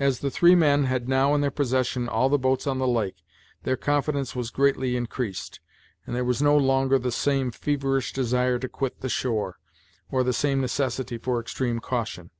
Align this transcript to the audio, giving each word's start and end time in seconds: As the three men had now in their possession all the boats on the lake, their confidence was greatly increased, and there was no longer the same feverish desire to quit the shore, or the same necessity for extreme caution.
As 0.00 0.18
the 0.18 0.32
three 0.32 0.56
men 0.56 0.86
had 0.86 1.08
now 1.08 1.32
in 1.32 1.42
their 1.42 1.50
possession 1.52 2.08
all 2.08 2.28
the 2.28 2.36
boats 2.40 2.66
on 2.66 2.80
the 2.80 2.88
lake, 2.88 3.18
their 3.62 3.76
confidence 3.76 4.34
was 4.34 4.50
greatly 4.50 4.96
increased, 4.96 5.60
and 6.04 6.16
there 6.16 6.24
was 6.24 6.42
no 6.42 6.56
longer 6.56 6.98
the 6.98 7.12
same 7.12 7.52
feverish 7.52 8.12
desire 8.12 8.58
to 8.58 8.68
quit 8.68 8.98
the 9.00 9.08
shore, 9.08 9.60
or 10.10 10.24
the 10.24 10.32
same 10.32 10.60
necessity 10.60 11.18
for 11.18 11.38
extreme 11.40 11.78
caution. 11.78 12.30